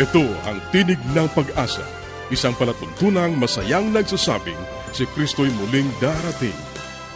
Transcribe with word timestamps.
Ito 0.00 0.24
ang 0.48 0.64
tinig 0.72 0.96
ng 1.12 1.28
pag-asa, 1.36 1.84
isang 2.32 2.56
palatuntunang 2.56 3.36
masayang 3.36 3.92
nagsasabing 3.92 4.56
si 4.96 5.04
Kristo'y 5.12 5.52
muling 5.52 5.92
darating. 6.00 6.56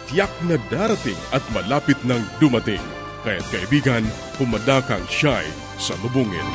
Tiyak 0.05 0.29
na 0.45 0.61
darating 0.69 1.17
at 1.33 1.41
malapit 1.49 1.97
nang 2.05 2.21
dumating. 2.37 2.85
Kaya't 3.25 3.41
kaibigan, 3.49 4.05
pumadakang 4.37 5.01
siya'y 5.09 5.49
sa 5.81 5.97
lubungin. 6.05 6.45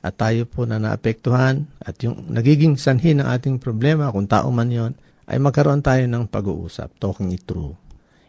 at 0.00 0.16
tayo 0.16 0.48
po 0.48 0.64
na 0.64 0.80
naapektuhan 0.80 1.68
at 1.84 2.00
yung 2.00 2.32
nagiging 2.32 2.80
sanhi 2.80 3.12
ng 3.12 3.28
ating 3.28 3.60
problema, 3.60 4.08
kung 4.08 4.24
tao 4.24 4.48
man 4.48 4.72
yon, 4.72 4.92
ay 5.28 5.36
magkaroon 5.36 5.84
tayo 5.84 6.08
ng 6.08 6.24
pag-uusap, 6.26 6.96
talking 6.96 7.30
it 7.36 7.44
through. 7.44 7.76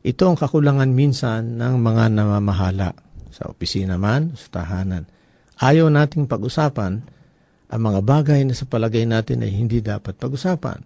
Ito 0.03 0.33
ang 0.33 0.37
kakulangan 0.37 0.91
minsan 0.91 1.55
ng 1.55 1.79
mga 1.79 2.11
namamahala 2.11 2.91
sa 3.31 3.47
opisina 3.47 3.95
man, 3.95 4.35
sa 4.35 4.61
tahanan. 4.61 5.07
Ayaw 5.61 5.93
nating 5.93 6.25
pag-usapan 6.25 6.93
ang 7.71 7.81
mga 7.81 8.01
bagay 8.01 8.41
na 8.43 8.57
sa 8.57 8.65
palagay 8.65 9.05
natin 9.05 9.45
ay 9.45 9.53
hindi 9.53 9.79
dapat 9.79 10.17
pag-usapan. 10.17 10.81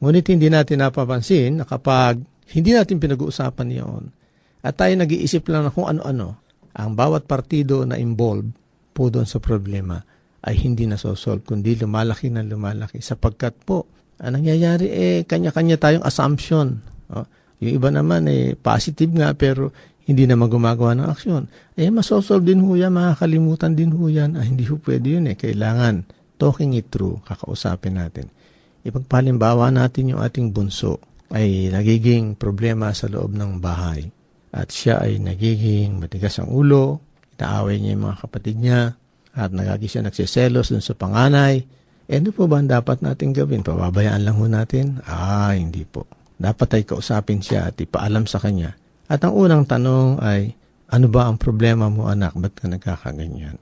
Ngunit 0.00 0.26
hindi 0.32 0.48
natin 0.48 0.80
napapansin 0.80 1.60
na 1.60 1.64
kapag 1.68 2.18
hindi 2.56 2.72
natin 2.72 2.98
pinag-uusapan 2.98 3.68
iyon 3.70 4.04
at 4.64 4.80
tayo 4.80 4.96
nag-iisip 4.96 5.44
lang 5.52 5.68
na 5.68 5.70
kung 5.70 5.86
ano-ano, 5.86 6.40
ang 6.72 6.96
bawat 6.96 7.28
partido 7.28 7.84
na 7.84 8.00
involved 8.00 8.50
po 8.96 9.12
doon 9.12 9.28
sa 9.28 9.38
problema 9.38 10.00
ay 10.44 10.56
hindi 10.56 10.88
nasosolve, 10.88 11.44
kundi 11.44 11.76
lumalaki 11.76 12.32
na 12.32 12.40
lumalaki. 12.40 13.04
Sapagkat 13.04 13.60
po, 13.64 13.84
ang 14.20 14.40
nangyayari 14.40 14.86
eh, 14.88 15.20
kanya-kanya 15.28 15.76
tayong 15.76 16.04
assumption. 16.04 16.80
Oh, 17.12 17.28
yung 17.60 17.72
iba 17.76 17.88
naman 17.92 18.28
eh, 18.28 18.56
positive 18.56 19.12
nga 19.14 19.36
pero 19.36 19.72
hindi 20.04 20.28
naman 20.28 20.52
gumagawa 20.52 20.92
ng 20.92 21.08
aksyon. 21.08 21.48
Eh, 21.80 21.88
masosolve 21.88 22.44
din 22.44 22.60
ho 22.60 22.76
yan, 22.76 22.92
makakalimutan 22.92 23.72
din 23.72 23.92
ho 23.96 24.04
yan. 24.12 24.36
Ah, 24.36 24.44
hindi 24.44 24.68
ho 24.68 24.76
pwede 24.84 25.16
yun 25.16 25.32
eh. 25.32 25.36
Kailangan 25.36 26.04
talking 26.36 26.76
it 26.76 26.92
through, 26.92 27.24
kakausapin 27.24 27.96
natin. 27.96 28.28
Ipagpalimbawa 28.84 29.72
natin 29.72 30.12
yung 30.12 30.20
ating 30.20 30.52
bunso 30.52 31.00
ay 31.32 31.72
nagiging 31.72 32.36
problema 32.36 32.92
sa 32.92 33.08
loob 33.08 33.32
ng 33.32 33.64
bahay. 33.64 34.04
At 34.52 34.70
siya 34.70 35.00
ay 35.00 35.24
nagiging 35.24 35.98
matigas 35.98 36.36
ang 36.36 36.52
ulo, 36.52 37.00
inaaway 37.40 37.80
niya 37.80 37.96
yung 37.96 38.04
mga 38.06 38.18
kapatid 38.28 38.56
niya, 38.60 38.94
at 39.34 39.50
nagagi 39.50 39.90
siya 39.90 40.06
nagsiselos 40.06 40.70
dun 40.70 40.84
sa 40.84 40.94
panganay. 40.94 41.64
Eh, 42.06 42.20
ano 42.20 42.30
po 42.30 42.44
ba 42.44 42.60
ang 42.60 42.68
dapat 42.68 43.00
natin 43.00 43.32
gawin? 43.32 43.64
Pababayaan 43.64 44.22
lang 44.22 44.36
ho 44.36 44.46
natin? 44.46 45.00
Ah, 45.08 45.56
hindi 45.56 45.82
po. 45.88 46.04
Dapat 46.36 46.68
ay 46.76 46.82
kausapin 46.84 47.40
siya 47.40 47.72
at 47.72 47.80
ipaalam 47.80 48.28
sa 48.28 48.36
kanya. 48.36 48.76
At 49.10 49.20
ang 49.24 49.36
unang 49.36 49.68
tanong 49.68 50.20
ay, 50.24 50.56
ano 50.88 51.06
ba 51.10 51.28
ang 51.28 51.36
problema 51.36 51.90
mo 51.92 52.08
anak? 52.08 52.32
Ba't 52.36 52.54
ka 52.56 52.66
nagkakaganyan? 52.70 53.56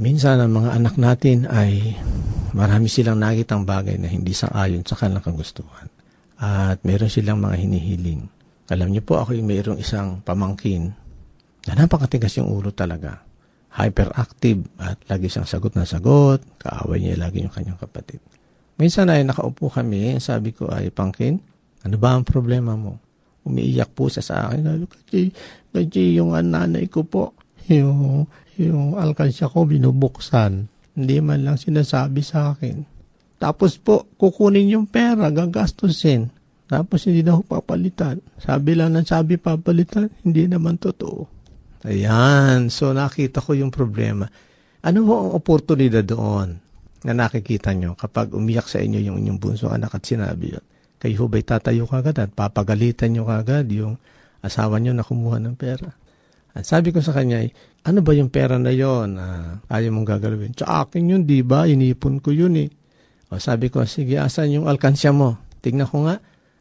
Minsan 0.00 0.40
ang 0.40 0.50
mga 0.50 0.80
anak 0.80 0.94
natin 0.96 1.44
ay 1.46 1.94
marami 2.56 2.88
silang 2.88 3.20
nakitang 3.20 3.68
bagay 3.68 4.00
na 4.00 4.08
hindi 4.08 4.32
sa 4.32 4.48
ayon 4.50 4.82
sa 4.82 4.96
kanilang 4.96 5.22
kagustuhan. 5.22 5.86
At 6.40 6.80
meron 6.82 7.12
silang 7.12 7.38
mga 7.44 7.60
hinihiling. 7.60 8.24
Alam 8.72 8.96
niyo 8.96 9.02
po, 9.04 9.20
ako 9.20 9.36
yung 9.36 9.50
mayroong 9.50 9.78
isang 9.78 10.24
pamangkin 10.24 10.94
na 11.68 11.72
napakatigas 11.76 12.40
yung 12.40 12.48
ulo 12.48 12.72
talaga 12.72 13.30
hyperactive 13.70 14.66
at 14.82 14.98
lagi 15.06 15.30
siyang 15.30 15.46
sagot 15.46 15.78
na 15.78 15.86
sagot, 15.86 16.42
kaaway 16.58 16.98
niya 16.98 17.22
lagi 17.22 17.46
yung 17.46 17.54
kanyang 17.54 17.78
kapatid. 17.78 18.18
Minsan 18.80 19.12
ay 19.12 19.22
nakaupo 19.22 19.70
kami, 19.70 20.18
sabi 20.18 20.50
ko 20.50 20.66
ay, 20.72 20.90
Pangkin, 20.90 21.38
ano 21.86 21.96
ba 22.00 22.16
ang 22.16 22.26
problema 22.26 22.74
mo? 22.74 22.98
Umiiyak 23.44 23.92
po 23.96 24.12
siya 24.12 24.22
sa 24.24 24.36
akin. 24.48 24.84
Kasi, 24.86 25.32
kasi 25.72 26.18
yung 26.18 26.36
nanay 26.36 26.86
ko 26.90 27.04
po, 27.06 27.32
yung, 27.70 28.26
yung 28.60 28.98
alkansya 28.98 29.48
ko 29.48 29.64
binubuksan. 29.64 30.68
Hindi 30.96 31.16
man 31.22 31.46
lang 31.46 31.56
sinasabi 31.56 32.20
sa 32.20 32.52
akin. 32.52 32.84
Tapos 33.40 33.80
po, 33.80 34.04
kukunin 34.20 34.76
yung 34.76 34.84
pera, 34.84 35.32
gagastusin. 35.32 36.28
Tapos 36.70 37.02
hindi 37.08 37.26
na 37.26 37.34
ho 37.34 37.42
papalitan. 37.42 38.22
Sabi 38.38 38.78
lang 38.78 38.94
ng 38.94 39.02
sabi 39.02 39.40
papalitan, 39.40 40.06
hindi 40.22 40.46
naman 40.46 40.78
totoo. 40.78 41.26
Ayan, 41.82 42.68
so 42.68 42.92
nakita 42.92 43.40
ko 43.40 43.56
yung 43.56 43.72
problema. 43.72 44.28
Ano 44.84 45.08
ho 45.08 45.14
ang 45.24 45.30
oportunidad 45.34 46.04
doon 46.04 46.60
na 47.02 47.12
nakikita 47.16 47.72
nyo 47.72 47.96
kapag 47.96 48.36
umiyak 48.36 48.68
sa 48.68 48.78
inyo 48.78 49.00
yung 49.00 49.18
inyong 49.18 49.40
bunso 49.40 49.72
anak 49.72 49.96
at 49.96 50.04
sinabi 50.04 50.54
yun? 50.54 50.64
Kayo 51.00 51.32
ba'y 51.32 51.40
tatayo 51.48 51.88
kagad 51.88 52.20
at 52.20 52.30
papagalitan 52.36 53.16
nyo 53.16 53.24
kagad 53.24 53.72
yung 53.72 53.96
asawa 54.44 54.76
nyo 54.76 54.92
na 54.92 55.00
kumuha 55.00 55.40
ng 55.40 55.56
pera? 55.56 55.88
At 56.52 56.68
sabi 56.68 56.92
ko 56.92 57.00
sa 57.00 57.16
kanya, 57.16 57.40
ano 57.88 58.04
ba 58.04 58.12
yung 58.12 58.28
pera 58.28 58.60
na 58.60 58.68
yon 58.68 59.16
na 59.16 59.56
ayaw 59.72 59.96
mong 59.96 60.08
gagalawin? 60.12 60.52
Sa 60.52 60.84
akin 60.84 61.08
yun, 61.08 61.22
di 61.24 61.40
ba? 61.40 61.64
Inipon 61.64 62.20
ko 62.20 62.36
yun 62.36 62.58
eh. 62.60 62.68
O 63.32 63.40
sabi 63.40 63.72
ko, 63.72 63.80
sige, 63.88 64.20
asan 64.20 64.60
yung 64.60 64.66
alkansya 64.68 65.14
mo? 65.14 65.40
Tingnan 65.64 65.88
ko 65.88 66.04
nga. 66.04 66.20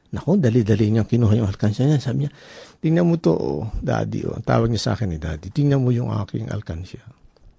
Naku, 0.10 0.40
dali-dali 0.40 0.94
niya 0.94 1.04
kinuha 1.04 1.34
yung 1.42 1.50
alkansya 1.50 1.90
niya. 1.90 2.00
Sabi 2.00 2.26
niya, 2.26 2.32
tingnan 2.80 3.06
mo 3.10 3.20
to, 3.20 3.34
oh, 3.34 3.68
daddy. 3.82 4.24
Oh. 4.24 4.38
Ang 4.38 4.46
tawag 4.46 4.70
niya 4.72 4.82
sa 4.82 4.92
akin 4.96 5.10
ni 5.10 5.18
daddy, 5.18 5.52
tingnan 5.52 5.82
mo 5.82 5.90
yung 5.92 6.14
aking 6.14 6.48
alkansya. 6.48 7.02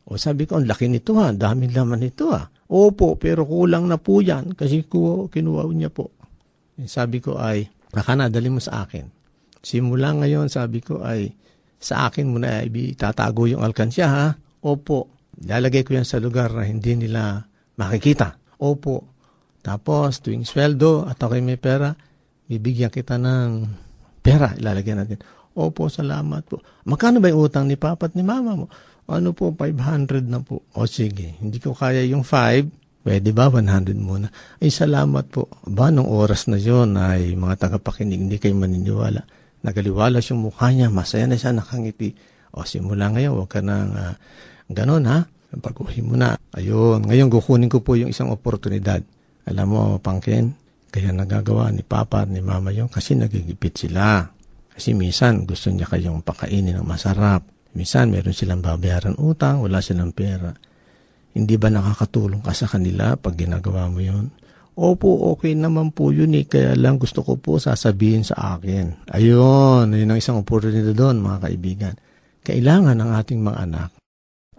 O 0.06 0.16
sabi 0.16 0.46
ko, 0.46 0.58
ang 0.58 0.66
laki 0.66 0.86
nito 0.88 1.12
ha, 1.18 1.34
daming 1.34 1.74
laman 1.74 2.00
nito 2.02 2.30
ha. 2.30 2.46
Opo, 2.70 3.18
pero 3.18 3.42
kulang 3.42 3.90
na 3.90 3.98
po 3.98 4.22
yan 4.22 4.54
kasi 4.54 4.86
kinuha 4.86 5.66
niya 5.74 5.90
po. 5.90 6.14
Sabi 6.86 7.18
ko 7.18 7.36
ay, 7.36 7.68
baka 7.90 8.14
nadali 8.14 8.48
mo 8.48 8.62
sa 8.62 8.86
akin. 8.86 9.08
Simula 9.60 10.14
ngayon, 10.16 10.48
sabi 10.48 10.80
ko 10.80 11.04
ay, 11.04 11.34
sa 11.80 12.08
akin 12.08 12.28
mo 12.28 12.36
na 12.36 12.60
itatago 12.64 13.48
yung 13.48 13.64
alkansya 13.64 14.06
ha. 14.08 14.26
Opo, 14.60 15.24
lalagay 15.40 15.80
ko 15.80 15.96
yan 15.96 16.04
sa 16.04 16.20
lugar 16.20 16.52
na 16.52 16.68
hindi 16.68 16.96
nila 16.96 17.40
makikita. 17.80 18.36
Opo. 18.60 19.08
Tapos, 19.60 20.20
tuwing 20.20 20.44
sweldo 20.44 21.08
at 21.08 21.20
ako'y 21.20 21.44
may 21.44 21.60
pera, 21.60 21.92
bibigyan 22.48 22.92
kita 22.92 23.16
ng 23.20 23.64
pera, 24.20 24.52
ilalagyan 24.56 25.04
natin. 25.04 25.20
Opo, 25.56 25.88
salamat 25.88 26.44
po. 26.48 26.64
Magkano 26.88 27.20
ba 27.20 27.28
yung 27.28 27.48
utang 27.48 27.68
ni 27.68 27.76
papa 27.76 28.08
at 28.08 28.16
ni 28.16 28.24
mama 28.24 28.56
mo? 28.56 28.66
Ano 29.10 29.34
po, 29.36 29.52
500 29.52 30.24
na 30.28 30.40
po. 30.40 30.64
O 30.76 30.86
sige, 30.86 31.36
hindi 31.40 31.58
ko 31.58 31.74
kaya 31.76 32.00
yung 32.06 32.24
5, 32.24 32.79
pwede 33.04 33.30
ba 33.32 33.48
100 33.48 33.96
muna? 33.96 34.28
Ay, 34.60 34.72
salamat 34.72 35.28
po. 35.30 35.48
Ba, 35.66 35.88
nung 35.88 36.08
oras 36.08 36.46
na 36.46 36.60
yon 36.60 36.96
ay 36.96 37.34
mga 37.36 37.68
tagapakinig, 37.68 38.20
hindi 38.20 38.36
kayo 38.36 38.56
maniniwala. 38.56 39.24
Nagaliwalas 39.60 40.32
yung 40.32 40.48
mukha 40.48 40.72
niya, 40.72 40.88
masaya 40.88 41.28
na 41.28 41.36
siya, 41.36 41.52
nakangiti. 41.52 42.16
O 42.56 42.64
simula 42.64 43.12
ngayon, 43.12 43.36
huwag 43.36 43.50
ka 43.52 43.60
nang 43.60 43.92
uh, 43.92 44.14
ganun 44.72 45.04
ha. 45.06 45.28
Pag-uwi 45.50 46.00
mo 46.06 46.14
na. 46.14 46.38
Ayun, 46.54 47.02
ngayon 47.04 47.28
kukunin 47.28 47.66
ko 47.66 47.82
po 47.82 47.98
yung 47.98 48.14
isang 48.14 48.30
oportunidad. 48.30 49.02
Alam 49.50 49.66
mo, 49.66 49.80
Pangkin, 49.98 50.54
kaya 50.90 51.10
nagagawa 51.10 51.70
ni 51.74 51.82
Papa 51.86 52.26
at 52.26 52.30
ni 52.30 52.42
Mama 52.42 52.70
yung 52.70 52.90
kasi 52.90 53.18
nagigipit 53.18 53.74
sila. 53.74 54.26
Kasi 54.70 54.94
minsan 54.94 55.46
gusto 55.46 55.70
niya 55.70 55.90
kayong 55.90 56.22
pakainin 56.22 56.78
ng 56.80 56.86
masarap. 56.86 57.42
Minsan 57.74 58.10
meron 58.10 58.34
silang 58.34 58.62
babayaran 58.62 59.14
utang, 59.18 59.62
wala 59.62 59.78
silang 59.78 60.10
pera. 60.10 60.50
Hindi 61.30 61.54
ba 61.56 61.70
nakakatulong 61.70 62.42
ka 62.42 62.50
sa 62.50 62.66
kanila 62.66 63.14
pag 63.14 63.38
ginagawa 63.38 63.86
mo 63.86 64.02
yun? 64.02 64.34
Opo, 64.80 65.34
okay 65.34 65.52
naman 65.52 65.92
po 65.92 66.10
yun 66.10 66.32
eh. 66.34 66.48
Kaya 66.48 66.72
lang 66.74 66.96
gusto 66.96 67.20
ko 67.20 67.36
po 67.36 67.60
sasabihin 67.60 68.24
sa 68.24 68.56
akin. 68.56 69.10
Ayun, 69.12 69.92
yun 69.92 70.10
ang 70.10 70.18
isang 70.18 70.40
oportunidad 70.40 70.96
doon 70.96 71.22
mga 71.22 71.38
kaibigan. 71.46 71.94
Kailangan 72.40 72.96
ng 72.96 73.10
ating 73.20 73.40
mga 73.44 73.58
anak 73.68 73.90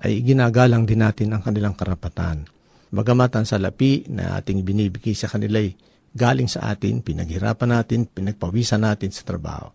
ay 0.02 0.22
ginagalang 0.22 0.86
din 0.86 1.02
natin 1.02 1.34
ang 1.34 1.42
kanilang 1.42 1.74
karapatan. 1.74 2.46
Bagamat 2.92 3.40
ang 3.40 3.46
salapi 3.48 4.12
na 4.12 4.36
ating 4.38 4.62
binibigay 4.62 5.16
sa 5.16 5.32
kanila 5.32 5.58
ay 5.58 5.74
galing 6.12 6.52
sa 6.52 6.70
atin, 6.76 7.00
pinaghirapan 7.00 7.80
natin, 7.80 8.04
pinagpawisan 8.06 8.84
natin 8.84 9.16
sa 9.16 9.24
trabaho. 9.24 9.72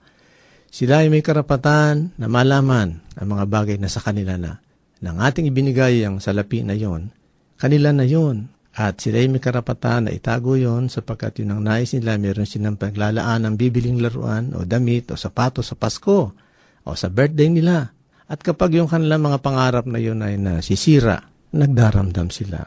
Sila 0.69 1.01
ay 1.01 1.09
may 1.09 1.25
karapatan 1.25 2.13
na 2.21 2.27
malaman 2.29 3.01
ang 3.17 3.27
mga 3.33 3.45
bagay 3.49 3.77
na 3.81 3.89
sa 3.89 4.05
kanila 4.05 4.37
na. 4.37 4.61
Nang 5.05 5.21
ating 5.21 5.49
ibinigay 5.49 6.05
ang 6.07 6.23
salapi 6.23 6.65
na 6.65 6.73
yon, 6.73 7.13
kanila 7.61 7.93
na 7.93 8.09
yon. 8.09 8.53
At 8.77 9.01
sila 9.01 9.25
ay 9.25 9.33
may 9.33 9.41
karapatan 9.41 10.05
na 10.05 10.11
itago 10.13 10.53
yon 10.53 10.93
sapagkat 10.93 11.41
yun 11.41 11.57
ang 11.57 11.65
nais 11.65 11.97
nila, 11.97 12.21
meron 12.21 12.45
silang 12.45 12.77
paglalaan 12.77 13.49
ng 13.49 13.55
bibiling 13.57 14.05
laruan 14.05 14.53
o 14.53 14.69
damit 14.69 15.09
o 15.09 15.17
sapatos 15.17 15.73
sa 15.73 15.77
Pasko 15.81 16.37
o 16.85 16.89
sa 16.93 17.09
birthday 17.09 17.49
nila. 17.49 17.89
At 18.29 18.45
kapag 18.45 18.77
yung 18.77 18.85
kanilang 18.85 19.25
mga 19.25 19.41
pangarap 19.41 19.89
na 19.89 19.97
yun 19.97 20.21
ay 20.21 20.37
nasisira, 20.37 21.25
nagdaramdam 21.57 22.29
sila. 22.29 22.61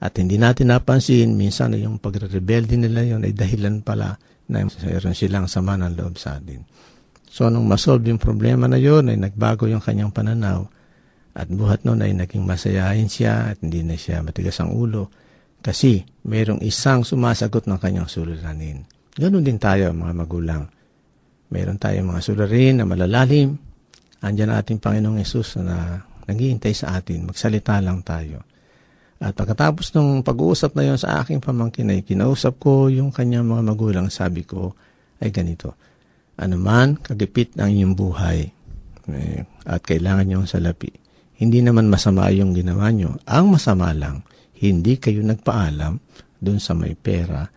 At 0.00 0.16
hindi 0.16 0.38
natin 0.38 0.70
napansin, 0.70 1.34
minsan 1.34 1.74
na 1.74 1.82
yung 1.82 1.98
pagre-rebelde 1.98 2.78
nila 2.78 3.04
yun 3.04 3.26
ay 3.26 3.34
dahilan 3.34 3.82
pala 3.82 4.16
na 4.48 4.64
mayroon 4.64 5.18
silang 5.18 5.50
sama 5.50 5.74
ng 5.76 5.98
loob 5.98 6.14
sa 6.16 6.38
atin. 6.38 6.62
So, 7.30 7.46
nung 7.46 7.66
masolve 7.66 8.06
yung 8.10 8.18
problema 8.18 8.66
na 8.66 8.80
yun, 8.80 9.06
ay 9.06 9.18
nagbago 9.18 9.70
yung 9.70 9.82
kanyang 9.82 10.10
pananaw. 10.10 10.66
At 11.30 11.46
buhat 11.46 11.86
nun 11.86 12.02
ay 12.02 12.10
naging 12.14 12.42
masayahin 12.42 13.06
siya 13.06 13.54
at 13.54 13.62
hindi 13.62 13.86
na 13.86 13.94
siya 13.94 14.22
matigas 14.24 14.58
ang 14.58 14.74
ulo. 14.74 15.10
Kasi 15.60 16.02
mayroong 16.26 16.64
isang 16.64 17.06
sumasagot 17.06 17.68
ng 17.68 17.78
kanyang 17.78 18.08
suliranin. 18.08 18.82
Ganon 19.14 19.44
din 19.44 19.60
tayo 19.60 19.92
mga 19.92 20.14
magulang. 20.16 20.62
Mayroon 21.50 21.78
tayong 21.78 22.10
mga 22.10 22.22
suliranin 22.24 22.82
na 22.82 22.84
malalalim. 22.88 23.54
Andiyan 24.20 24.52
ating 24.52 24.80
Panginoong 24.80 25.20
Yesus 25.20 25.60
na 25.60 26.02
naghihintay 26.26 26.74
sa 26.74 26.98
atin. 26.98 27.28
Magsalita 27.28 27.78
lang 27.78 28.02
tayo. 28.02 28.42
At 29.20 29.36
pagkatapos 29.36 29.92
ng 29.92 30.24
pag-uusap 30.24 30.72
na 30.72 30.88
yon 30.88 30.96
sa 30.96 31.20
aking 31.20 31.44
pamangkin 31.44 31.92
ay 31.92 32.00
kinausap 32.00 32.56
ko 32.56 32.88
yung 32.88 33.12
kanyang 33.12 33.44
mga 33.44 33.62
magulang. 33.68 34.06
Sabi 34.08 34.48
ko 34.48 34.72
ay 35.20 35.28
ganito, 35.28 35.76
ano 36.40 36.56
man 36.56 36.96
kagipit 36.96 37.52
ang 37.60 37.68
inyong 37.68 37.94
buhay 37.94 38.48
eh, 39.12 39.44
at 39.68 39.84
kailangan 39.84 40.24
nyo 40.24 40.48
salapi. 40.48 41.09
Hindi 41.40 41.64
naman 41.64 41.88
masama 41.88 42.28
yung 42.28 42.52
ginawa 42.52 42.92
nyo. 42.92 43.16
Ang 43.24 43.56
masama 43.56 43.96
lang, 43.96 44.20
hindi 44.60 45.00
kayo 45.00 45.24
nagpaalam 45.24 45.96
dun 46.36 46.60
sa 46.60 46.76
may 46.76 46.92
pera. 46.92 47.48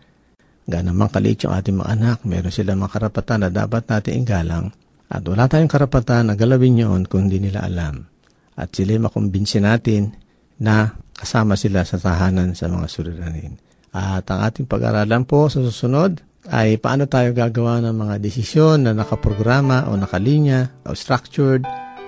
Ganamang 0.64 1.12
kalit 1.12 1.44
yung 1.44 1.52
ating 1.52 1.76
mga 1.84 1.92
anak, 1.92 2.18
meron 2.24 2.48
silang 2.48 2.80
mga 2.80 2.96
karapatan 2.96 3.44
na 3.44 3.48
dapat 3.52 3.84
natin 3.84 4.24
igalang 4.24 4.66
at 5.12 5.20
wala 5.28 5.44
tayong 5.44 5.68
karapatan 5.68 6.32
na 6.32 6.34
galawin 6.34 6.80
yun 6.80 7.02
kung 7.04 7.28
hindi 7.28 7.44
nila 7.44 7.68
alam. 7.68 8.08
At 8.56 8.72
sila 8.72 8.96
makumbinsi 8.96 9.60
natin 9.60 10.16
na 10.64 10.96
kasama 11.12 11.52
sila 11.60 11.84
sa 11.84 12.00
tahanan 12.00 12.56
sa 12.56 12.72
mga 12.72 12.86
suliranin. 12.88 13.52
At 13.92 14.24
ang 14.32 14.40
ating 14.48 14.64
pag-aralan 14.64 15.28
po 15.28 15.52
sa 15.52 15.60
susunod 15.60 16.24
ay 16.48 16.80
paano 16.80 17.04
tayo 17.04 17.36
gagawa 17.36 17.84
ng 17.84 17.94
mga 17.94 18.14
desisyon 18.20 18.88
na 18.88 18.92
nakaprograma 18.96 19.92
o 19.92 19.96
nakalinya 20.00 20.72
o 20.88 20.96
structured 20.96 21.62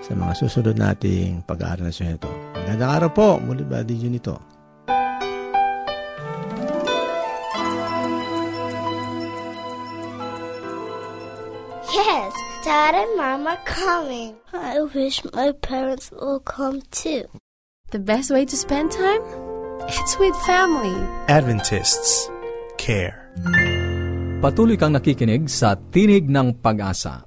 sa 0.07 0.15
mga 0.15 0.33
susunod 0.39 0.79
nating 0.79 1.43
pag-aaral 1.43 1.91
sa 1.91 2.07
ito. 2.07 2.31
Magandang 2.55 2.93
araw 3.03 3.11
po, 3.11 3.29
muli 3.43 3.67
ba 3.67 3.83
din 3.83 4.07
yun 4.07 4.15
ito? 4.23 4.39
Yes, 11.91 12.31
Dad 12.63 12.95
and 12.95 13.19
Mom 13.19 13.51
are 13.51 13.59
coming. 13.67 14.39
I 14.55 14.79
wish 14.95 15.27
my 15.35 15.51
parents 15.59 16.15
will 16.15 16.39
come 16.39 16.87
too. 16.95 17.27
The 17.91 17.99
best 17.99 18.31
way 18.31 18.47
to 18.47 18.55
spend 18.55 18.95
time? 18.95 19.23
It's 19.91 20.15
with 20.23 20.39
family. 20.47 20.95
Adventists 21.27 22.31
care. 22.79 23.27
Patuloy 24.39 24.79
kang 24.79 24.95
nakikinig 24.95 25.51
sa 25.51 25.75
Tinig 25.91 26.31
ng 26.31 26.63
Pag-asa. 26.63 27.27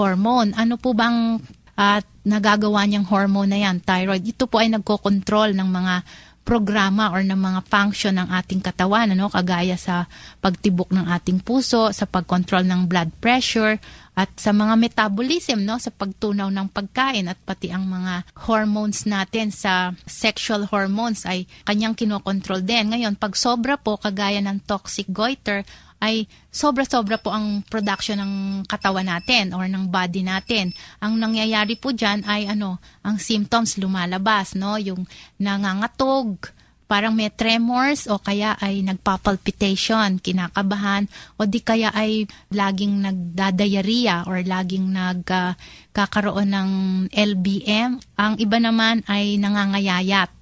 hormone. 0.01 0.49
Ano 0.57 0.81
po 0.81 0.97
bang 0.97 1.37
at 1.77 2.09
nagagawa 2.25 2.89
niyang 2.89 3.05
hormone 3.05 3.53
na 3.53 3.59
yan, 3.69 3.77
thyroid? 3.85 4.25
Ito 4.25 4.49
po 4.49 4.57
ay 4.57 4.73
nagko-control 4.73 5.53
ng 5.53 5.69
mga 5.69 5.93
programa 6.49 7.13
or 7.13 7.21
ng 7.21 7.37
mga 7.37 7.61
function 7.69 8.17
ng 8.17 8.33
ating 8.33 8.57
katawan, 8.57 9.13
ano, 9.13 9.29
kagaya 9.29 9.77
sa 9.77 10.09
pagtibok 10.41 10.89
ng 10.89 11.05
ating 11.05 11.45
puso, 11.45 11.93
sa 11.93 12.09
pagkontrol 12.09 12.65
ng 12.65 12.89
blood 12.89 13.13
pressure, 13.21 13.77
at 14.17 14.33
sa 14.35 14.49
mga 14.49 14.73
metabolism, 14.75 15.61
no, 15.61 15.77
sa 15.77 15.93
pagtunaw 15.93 16.49
ng 16.49 16.73
pagkain 16.73 17.29
at 17.29 17.37
pati 17.45 17.69
ang 17.69 17.85
mga 17.85 18.25
hormones 18.49 19.05
natin 19.05 19.53
sa 19.53 19.93
sexual 20.09 20.65
hormones 20.67 21.23
ay 21.29 21.45
kanyang 21.69 21.93
kinokontrol 21.93 22.65
din. 22.65 22.89
Ngayon, 22.89 23.15
pag 23.15 23.37
sobra 23.37 23.77
po, 23.77 24.01
kagaya 24.01 24.41
ng 24.41 24.65
toxic 24.65 25.05
goiter, 25.13 25.61
ay 25.99 26.27
sobra-sobra 26.47 27.19
po 27.19 27.31
ang 27.31 27.63
production 27.67 28.19
ng 28.19 28.33
katawan 28.65 29.07
natin 29.07 29.51
or 29.51 29.67
ng 29.67 29.91
body 29.91 30.23
natin. 30.23 30.71
Ang 31.03 31.19
nangyayari 31.19 31.75
po 31.75 31.91
diyan 31.91 32.23
ay 32.23 32.47
ano, 32.47 32.79
ang 33.03 33.19
symptoms 33.19 33.75
lumalabas, 33.75 34.55
no? 34.55 34.79
Yung 34.79 35.03
nangangatog, 35.37 36.55
parang 36.89 37.13
may 37.13 37.29
tremors 37.29 38.09
o 38.09 38.17
kaya 38.17 38.57
ay 38.57 38.81
nagpapalpitation, 38.81 40.17
kinakabahan 40.17 41.05
o 41.37 41.45
di 41.45 41.61
kaya 41.61 41.93
ay 41.93 42.25
laging 42.49 43.05
nagdadayariya 43.05 44.25
or 44.25 44.41
laging 44.41 44.89
nagkakaroon 44.89 46.49
uh, 46.49 46.53
ng 46.57 46.69
LBM. 47.13 48.01
Ang 48.17 48.33
iba 48.41 48.57
naman 48.57 49.05
ay 49.05 49.37
nangangayayat. 49.37 50.33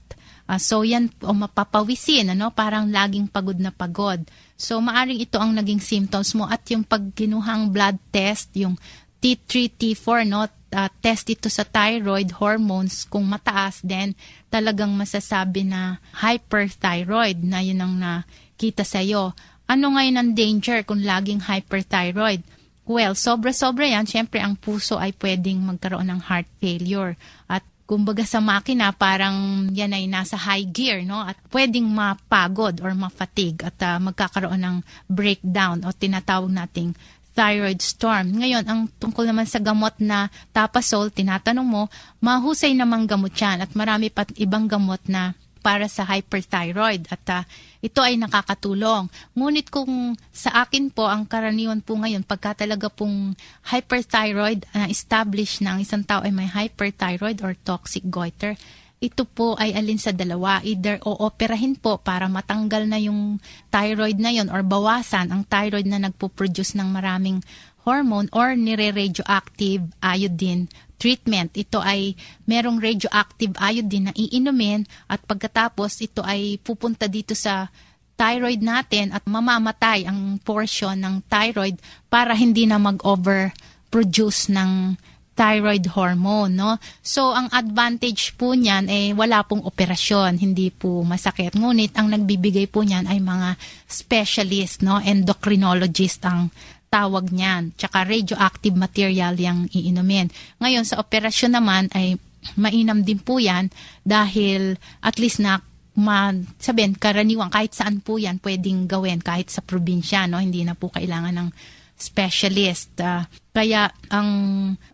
Uh, 0.47 0.55
so 0.55 0.87
yan 0.87 1.11
o 1.19 1.35
mapapawisin, 1.35 2.31
ano? 2.31 2.47
parang 2.55 2.87
laging 2.87 3.27
pagod 3.27 3.59
na 3.59 3.75
pagod. 3.75 4.23
So, 4.57 4.81
maaring 4.81 5.21
ito 5.21 5.37
ang 5.37 5.53
naging 5.53 5.77
symptoms 5.77 6.33
mo 6.33 6.49
at 6.49 6.65
yung 6.73 6.81
pagginuhang 6.81 7.69
blood 7.69 8.01
test, 8.09 8.49
yung 8.57 8.73
T3, 9.21 9.69
T4, 9.69 10.25
no? 10.25 10.49
Uh, 10.67 10.91
test 10.99 11.31
ito 11.31 11.47
sa 11.47 11.63
thyroid 11.63 12.35
hormones. 12.43 13.07
Kung 13.07 13.23
mataas, 13.23 13.79
then 13.85 14.17
talagang 14.51 14.91
masasabi 14.97 15.63
na 15.63 16.03
hyperthyroid 16.19 17.39
na 17.39 17.63
yun 17.63 17.79
ang 17.79 17.95
nakita 17.95 18.83
sa'yo. 18.83 19.31
Ano 19.69 19.95
ngayon 19.95 20.17
ang 20.19 20.29
danger 20.35 20.83
kung 20.83 21.05
laging 21.05 21.47
hyperthyroid? 21.47 22.43
Well, 22.87 23.15
sobra-sobra 23.15 23.87
yan. 23.87 24.07
Siyempre, 24.07 24.39
ang 24.39 24.55
puso 24.55 24.95
ay 24.95 25.11
pwedeng 25.19 25.59
magkaroon 25.63 26.07
ng 26.07 26.21
heart 26.27 26.47
failure. 26.59 27.15
At 27.47 27.63
kumbaga 27.87 28.27
sa 28.27 28.43
makina, 28.43 28.91
parang 28.91 29.65
yan 29.71 29.95
ay 29.95 30.11
nasa 30.11 30.35
high 30.35 30.67
gear, 30.67 31.07
no? 31.07 31.23
At 31.23 31.39
pwedeng 31.55 31.87
mapagod 31.87 32.83
or 32.83 32.91
mafatig 32.91 33.63
at 33.63 33.79
uh, 33.79 33.97
magkakaroon 34.03 34.59
ng 34.59 34.77
breakdown 35.07 35.87
o 35.87 35.95
tinatawag 35.95 36.51
nating 36.51 36.91
thyroid 37.31 37.79
storm. 37.79 38.43
Ngayon, 38.43 38.65
ang 38.67 38.91
tungkol 38.99 39.29
naman 39.29 39.47
sa 39.47 39.63
gamot 39.63 39.95
na 40.03 40.27
tapasol, 40.51 41.13
tinatanong 41.13 41.63
mo, 41.63 41.83
mahusay 42.19 42.75
namang 42.75 43.07
gamot 43.07 43.31
yan 43.31 43.63
at 43.63 43.71
marami 43.71 44.11
pa 44.11 44.27
ibang 44.35 44.67
gamot 44.67 44.99
na 45.07 45.37
para 45.67 45.91
sa 45.91 46.07
hyperthyroid 46.07 47.11
at 47.11 47.23
uh, 47.27 47.43
ito 47.83 47.99
ay 47.99 48.15
nakakatulong. 48.15 49.11
Ngunit 49.35 49.67
kung 49.67 50.15
sa 50.31 50.63
akin 50.63 50.87
po, 50.95 51.11
ang 51.11 51.27
karaniwan 51.27 51.83
po 51.83 51.99
ngayon, 51.99 52.23
pagka 52.23 52.63
talaga 52.63 52.87
pong 52.87 53.35
hyperthyroid 53.67 54.63
uh, 54.71 54.87
establish 54.87 55.59
na 55.59 55.75
ang 55.75 55.83
isang 55.83 56.07
tao 56.07 56.23
ay 56.23 56.31
may 56.31 56.47
hyperthyroid 56.47 57.43
or 57.43 57.51
toxic 57.67 58.07
goiter, 58.07 58.55
ito 58.97 59.27
po 59.27 59.59
ay 59.59 59.75
alin 59.75 59.99
sa 59.99 60.15
dalawa. 60.15 60.63
Either 60.63 61.03
o 61.03 61.27
operahin 61.27 61.75
po 61.75 61.99
para 61.99 62.31
matanggal 62.31 62.87
na 62.87 62.97
yung 62.97 63.37
thyroid 63.67 64.17
na 64.23 64.31
yon 64.31 64.47
or 64.47 64.63
bawasan 64.63 65.35
ang 65.35 65.43
thyroid 65.45 65.85
na 65.85 65.99
nagpo-produce 65.99 66.79
ng 66.79 66.87
maraming 66.89 67.43
hormone 67.83 68.31
or 68.31 68.55
nire-radioactive 68.55 69.83
iodine 69.99 70.71
treatment. 70.97 71.53
Ito 71.55 71.79
ay 71.79 72.17
merong 72.49 72.81
radioactive 72.81 73.53
iodine 73.57 74.11
na 74.11 74.13
iinumin 74.17 74.83
at 75.07 75.23
pagkatapos 75.23 76.01
ito 76.03 76.25
ay 76.25 76.59
pupunta 76.59 77.05
dito 77.05 77.37
sa 77.37 77.69
thyroid 78.17 78.65
natin 78.65 79.13
at 79.13 79.23
mamamatay 79.29 80.09
ang 80.09 80.41
portion 80.41 80.97
ng 80.97 81.21
thyroid 81.29 81.77
para 82.09 82.33
hindi 82.33 82.65
na 82.65 82.81
mag-overproduce 82.81 84.49
ng 84.49 84.97
thyroid 85.37 85.85
hormone, 85.93 86.57
no? 86.57 86.81
So, 87.05 87.29
ang 87.29 87.53
advantage 87.53 88.33
po 88.33 88.57
niyan 88.57 88.89
eh 88.89 89.13
wala 89.13 89.45
pong 89.45 89.61
operasyon, 89.61 90.41
hindi 90.41 90.73
po 90.73 91.05
masakit. 91.05 91.53
Ngunit 91.53 91.93
ang 91.93 92.09
nagbibigay 92.09 92.65
po 92.65 92.81
niyan 92.81 93.05
ay 93.05 93.21
mga 93.21 93.53
specialist, 93.85 94.81
no? 94.81 94.97
Endocrinologist 94.97 96.25
ang 96.25 96.49
tawag 96.87 97.29
niyan. 97.31 97.75
Tsaka 97.75 98.07
radioactive 98.07 98.75
material 98.75 99.35
yung 99.35 99.67
iinumin. 99.71 100.31
Ngayon, 100.59 100.83
sa 100.87 100.99
operasyon 101.03 101.53
naman 101.55 101.91
ay 101.91 102.15
mainam 102.55 103.03
din 103.03 103.19
po 103.19 103.43
yan 103.43 103.67
dahil 104.07 104.79
at 105.03 105.19
least 105.19 105.43
na 105.43 105.59
ma, 105.97 106.29
sabihin, 106.61 106.93
karaniwan, 106.93 107.49
kahit 107.49 107.73
saan 107.73 108.05
po 108.05 108.21
yan 108.21 108.37
pwedeng 108.45 108.85
gawin, 108.85 109.17
kahit 109.17 109.49
sa 109.49 109.65
probinsya, 109.65 110.29
no? 110.29 110.37
hindi 110.37 110.61
na 110.61 110.77
po 110.77 110.93
kailangan 110.93 111.33
ng 111.33 111.49
specialist. 111.97 112.93
Uh, 113.01 113.25
kaya 113.49 113.89
ang 114.13 114.29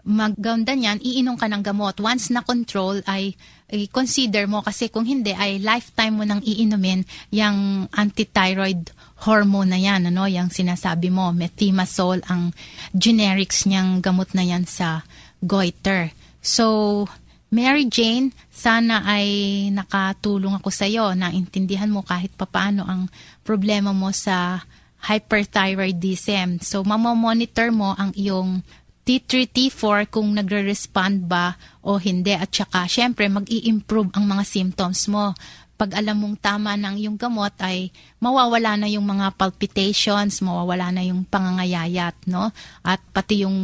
maganda 0.08 0.72
niyan, 0.72 1.04
iinom 1.04 1.36
ka 1.36 1.52
ng 1.52 1.60
gamot. 1.60 2.00
Once 2.00 2.32
na 2.32 2.40
control 2.48 3.04
ay 3.04 3.36
i-consider 3.74 4.46
mo 4.46 4.62
kasi 4.62 4.94
kung 4.94 5.04
hindi 5.04 5.34
ay 5.34 5.58
lifetime 5.58 6.14
mo 6.14 6.24
nang 6.24 6.46
iinumin 6.46 7.02
yung 7.34 7.90
anti-thyroid 7.90 8.94
hormone 9.26 9.74
na 9.74 9.80
yan, 9.82 10.14
ano, 10.14 10.30
yung 10.30 10.54
sinasabi 10.54 11.10
mo, 11.10 11.34
methimazole, 11.34 12.22
ang 12.30 12.54
generics 12.94 13.66
niyang 13.66 14.04
gamot 14.04 14.36
na 14.38 14.46
yan 14.46 14.68
sa 14.70 15.02
goiter. 15.42 16.14
So, 16.44 17.08
Mary 17.54 17.88
Jane, 17.88 18.36
sana 18.52 19.06
ay 19.06 19.26
nakatulong 19.72 20.60
ako 20.60 20.70
sa 20.70 20.86
iyo 20.86 21.14
na 21.14 21.32
intindihan 21.32 21.90
mo 21.90 22.02
kahit 22.04 22.34
papaano 22.36 22.84
ang 22.84 23.08
problema 23.42 23.96
mo 23.96 24.12
sa 24.12 24.66
hyperthyroidism. 25.04 26.60
So, 26.64 26.84
mamamonitor 26.84 27.72
mo 27.72 27.96
ang 27.96 28.12
iyong 28.16 28.64
T3, 29.04 29.52
T4 29.52 30.08
kung 30.08 30.32
nagre-respond 30.32 31.28
ba 31.28 31.60
o 31.84 32.00
hindi. 32.00 32.32
At 32.32 32.56
saka, 32.56 32.88
syempre, 32.88 33.28
mag-i-improve 33.28 34.16
ang 34.16 34.24
mga 34.24 34.44
symptoms 34.48 35.12
mo. 35.12 35.36
Pag 35.76 36.00
alam 36.00 36.24
mong 36.24 36.40
tama 36.40 36.80
ng 36.80 36.96
yung 37.04 37.20
gamot 37.20 37.52
ay 37.60 37.92
mawawala 38.24 38.80
na 38.80 38.88
yung 38.88 39.04
mga 39.04 39.36
palpitations, 39.36 40.40
mawawala 40.40 40.96
na 40.96 41.04
yung 41.04 41.28
pangangayayat, 41.28 42.16
no? 42.32 42.56
At 42.80 43.04
pati 43.12 43.44
yung 43.44 43.58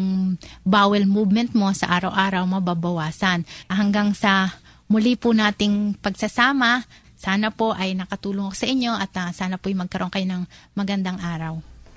bowel 0.67 1.07
movement 1.07 1.55
mo 1.55 1.71
sa 1.71 1.87
araw-araw 1.95 2.43
mababawasan. 2.43 3.47
Hanggang 3.71 4.11
sa 4.11 4.51
muli 4.91 5.15
po 5.15 5.31
nating 5.31 5.95
pagsasama, 6.03 6.83
sana 7.15 7.51
po 7.51 7.71
ay 7.71 7.95
nakatulong 7.95 8.51
sa 8.51 8.67
inyo 8.67 8.91
at 8.95 9.11
uh, 9.15 9.31
sana 9.31 9.55
po 9.55 9.71
ay 9.71 9.75
magkaroon 9.75 10.11
kayo 10.11 10.27
ng 10.27 10.43
magandang 10.75 11.19
araw. 11.23 11.68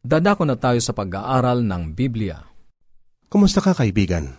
Dadako 0.00 0.48
na 0.48 0.56
tayo 0.56 0.80
sa 0.80 0.96
pag-aaral 0.96 1.60
ng 1.60 1.92
Biblia. 1.92 2.40
Kumusta 3.28 3.60
ka 3.60 3.76
kaibigan? 3.76 4.32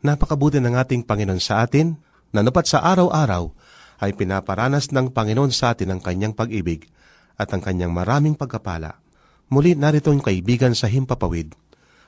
Napakabuti 0.00 0.56
ng 0.56 0.72
ating 0.72 1.04
Panginoon 1.04 1.36
sa 1.36 1.60
atin, 1.60 2.00
na 2.32 2.40
napat 2.40 2.64
sa 2.64 2.80
araw-araw 2.80 3.52
ay 4.00 4.16
pinaparanas 4.16 4.88
ng 4.88 5.12
Panginoon 5.12 5.52
sa 5.52 5.76
atin 5.76 5.92
ang 5.92 6.00
kanyang 6.00 6.32
pag-ibig 6.32 6.88
at 7.36 7.52
ang 7.52 7.60
kanyang 7.60 7.92
maraming 7.92 8.32
pagkapala. 8.32 9.04
Muli 9.52 9.76
narito 9.76 10.08
yung 10.08 10.24
kaibigan 10.24 10.72
sa 10.72 10.88
Himpapawid. 10.88 11.52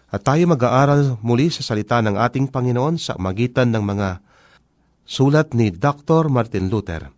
At 0.09 0.25
tayo 0.25 0.49
mag-aaral 0.49 1.21
muli 1.21 1.53
sa 1.53 1.61
salita 1.61 2.01
ng 2.01 2.17
ating 2.17 2.49
Panginoon 2.49 2.97
sa 2.97 3.21
magitan 3.21 3.69
ng 3.69 3.85
mga 3.85 4.25
sulat 5.05 5.53
ni 5.53 5.69
Dr. 5.69 6.33
Martin 6.33 6.73
Luther. 6.73 7.13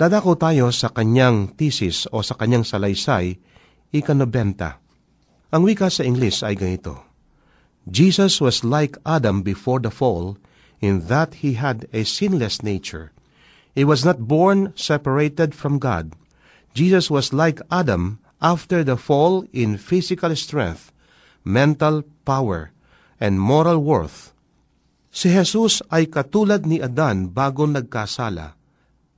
Dadako 0.00 0.40
tayo 0.40 0.72
sa 0.72 0.88
kanyang 0.88 1.52
thesis 1.60 2.08
o 2.08 2.24
sa 2.24 2.40
kanyang 2.40 2.64
salaysay, 2.64 3.36
ikanobenta. 3.92 4.85
Ang 5.54 5.62
wika 5.62 5.86
sa 5.86 6.02
English 6.02 6.42
ay 6.42 6.58
ganito, 6.58 7.06
Jesus 7.86 8.42
was 8.42 8.66
like 8.66 8.98
Adam 9.06 9.46
before 9.46 9.78
the 9.78 9.94
fall 9.94 10.34
in 10.82 11.06
that 11.06 11.46
he 11.46 11.54
had 11.54 11.86
a 11.94 12.02
sinless 12.02 12.66
nature. 12.66 13.14
He 13.70 13.86
was 13.86 14.02
not 14.02 14.26
born 14.26 14.74
separated 14.74 15.54
from 15.54 15.78
God. 15.78 16.18
Jesus 16.74 17.06
was 17.06 17.30
like 17.30 17.62
Adam 17.70 18.18
after 18.42 18.82
the 18.82 18.98
fall 18.98 19.46
in 19.54 19.78
physical 19.78 20.34
strength, 20.34 20.90
mental 21.46 22.02
power, 22.26 22.74
and 23.22 23.38
moral 23.38 23.78
worth. 23.78 24.34
Si 25.14 25.32
Jesus 25.32 25.80
ay 25.88 26.10
katulad 26.12 26.68
ni 26.68 26.82
Adan 26.82 27.32
bago 27.32 27.64
nagkasala, 27.64 28.58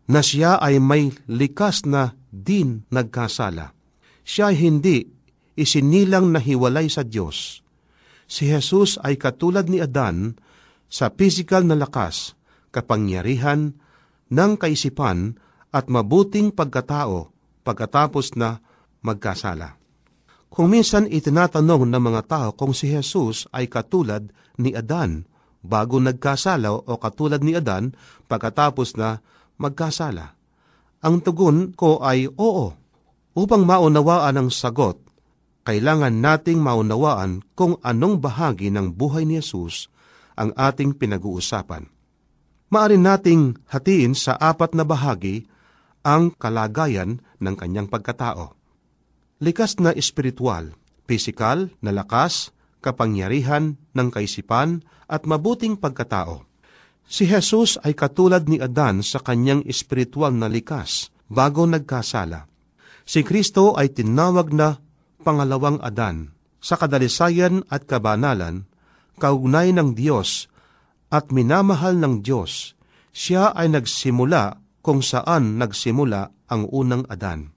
na 0.07 0.21
siya 0.23 0.61
ay 0.61 0.79
may 0.79 1.11
likas 1.27 1.89
na 1.89 2.15
din 2.31 2.87
nagkasala. 2.93 3.75
Siya 4.23 4.55
ay 4.55 4.57
hindi 4.61 5.18
isinilang 5.59 6.31
na 6.31 6.39
hiwalay 6.39 6.87
sa 6.87 7.03
Diyos. 7.03 7.67
Si 8.31 8.47
Jesus 8.47 9.03
ay 9.03 9.19
katulad 9.19 9.67
ni 9.67 9.83
Adan 9.83 10.39
sa 10.87 11.11
physical 11.11 11.67
na 11.67 11.75
lakas, 11.75 12.39
kapangyarihan, 12.71 13.75
ng 14.29 14.53
kaisipan 14.61 15.41
at 15.73 15.89
mabuting 15.89 16.53
pagkatao 16.53 17.33
pagkatapos 17.65 18.37
na 18.37 18.61
magkasala. 19.05 19.77
Kung 20.49 20.73
minsan 20.73 21.05
itinatanong 21.05 21.85
ng 21.89 22.03
mga 22.03 22.23
tao 22.25 22.49
kung 22.57 22.73
si 22.73 22.89
Jesus 22.89 23.45
ay 23.53 23.69
katulad 23.69 24.33
ni 24.57 24.73
Adan 24.73 25.29
bago 25.61 26.01
nagkasala 26.01 26.73
o 26.73 26.93
katulad 26.97 27.45
ni 27.45 27.53
Adan 27.53 27.93
pagkatapos 28.29 28.97
na 28.97 29.21
magkasala. 29.61 30.37
Ang 31.05 31.21
tugon 31.21 31.77
ko 31.77 32.01
ay 32.01 32.27
oo. 32.27 32.75
Upang 33.39 33.63
maunawaan 33.63 34.35
ang 34.35 34.51
sagot, 34.51 34.99
kailangan 35.69 36.25
nating 36.25 36.65
maunawaan 36.65 37.45
kung 37.53 37.77
anong 37.85 38.25
bahagi 38.25 38.73
ng 38.73 38.89
buhay 38.97 39.29
ni 39.29 39.37
Jesus 39.37 39.93
ang 40.33 40.57
ating 40.57 40.97
pinag-uusapan. 40.97 41.85
Maaari 42.73 42.97
nating 42.97 43.69
hatiin 43.69 44.17
sa 44.17 44.41
apat 44.41 44.73
na 44.73 44.89
bahagi 44.89 45.45
ang 46.01 46.33
kalagayan 46.33 47.21
ng 47.37 47.53
kanyang 47.53 47.85
pagkatao. 47.85 48.57
Likas 49.45 49.77
na 49.77 49.93
espiritual, 49.93 50.73
pisikal 51.05 51.69
na 51.85 51.93
lakas, 51.93 52.49
kapangyarihan 52.81 53.77
ng 53.93 54.09
kaisipan 54.09 54.81
at 55.05 55.29
mabuting 55.29 55.77
pagkatao. 55.77 56.49
Si 57.05 57.29
Jesus 57.29 57.77
ay 57.85 57.93
katulad 57.93 58.49
ni 58.49 58.57
Adan 58.57 59.05
sa 59.05 59.21
kanyang 59.21 59.61
espiritual 59.69 60.33
na 60.33 60.49
likas 60.49 61.13
bago 61.29 61.69
nagkasala. 61.69 62.49
Si 63.05 63.21
Kristo 63.21 63.77
ay 63.77 63.93
tinawag 63.93 64.49
na 64.57 64.88
pangalawang 65.23 65.83
Adan, 65.83 66.35
sa 66.59 66.75
kadalisayan 66.75 67.63
at 67.71 67.87
kabanalan, 67.87 68.67
kaugnay 69.19 69.75
ng 69.75 69.95
Diyos 69.95 70.51
at 71.11 71.31
minamahal 71.35 71.99
ng 71.99 72.21
Diyos, 72.23 72.75
siya 73.15 73.55
ay 73.55 73.73
nagsimula 73.73 74.61
kung 74.83 75.03
saan 75.03 75.59
nagsimula 75.59 76.49
ang 76.49 76.63
unang 76.71 77.05
Adan. 77.11 77.53